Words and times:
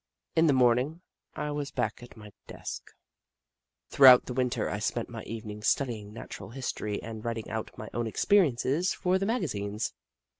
In 0.35 0.47
the 0.47 0.53
morning 0.53 1.01
I 1.35 1.51
was 1.51 1.69
back 1.69 2.01
at 2.01 2.17
my 2.17 2.31
desk. 2.47 2.89
Throughout 3.91 4.25
the 4.25 4.33
Winter 4.33 4.67
I 4.67 4.79
spent 4.79 5.09
my 5.11 5.21
evenings 5.25 5.67
studying 5.67 6.11
Natural 6.11 6.49
History 6.49 6.99
and 7.03 7.23
writing 7.23 7.51
out 7.51 7.69
my 7.77 7.87
own 7.93 8.07
experiences 8.07 8.95
for 8.95 9.19
the 9.19 9.27
magazines. 9.27 9.93